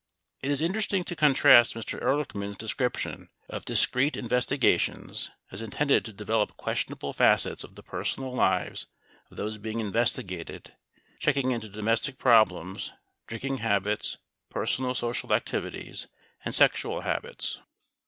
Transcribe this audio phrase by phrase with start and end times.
[0.41, 2.01] It is interesting to contrast Mr.
[2.01, 8.33] Ehrlichman's description of dis creet investigations, as intended to develop questionable facets of the personal
[8.33, 8.87] lives
[9.29, 10.73] of those being investigated,
[11.19, 12.89] checking into domestic prob lems,
[13.27, 14.17] drinking habits,
[14.49, 16.07] personal social activities,
[16.43, 17.59] and sexual habits.